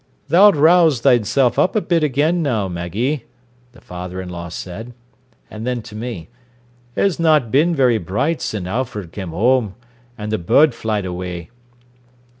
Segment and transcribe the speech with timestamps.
[0.29, 3.25] "Tha'lt rouse thysen up a bit again now, Maggie,"
[3.73, 4.95] the father in law said
[5.47, 6.27] and then to me:
[6.97, 9.75] "'Er's not bin very bright sin' Alfred come whoam,
[10.17, 11.51] an' the bod flyed awee.